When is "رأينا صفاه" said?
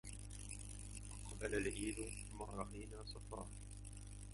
2.45-3.47